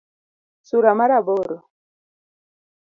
Sura 0.67 0.93
mar 0.99 1.11
aboro 1.19 1.57